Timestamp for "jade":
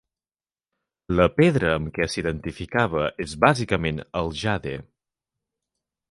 4.45-4.73